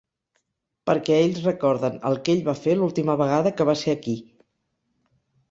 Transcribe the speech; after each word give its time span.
Perquè 0.89 1.17
ells 1.25 1.37
recorden 1.47 1.99
el 2.11 2.17
que 2.23 2.35
ell 2.35 2.41
va 2.49 2.57
fer 2.63 2.75
l'última 2.81 3.17
vegada 3.21 3.53
que 3.61 3.69
va 3.71 3.77
ser 3.85 3.95
aquí. 4.01 4.19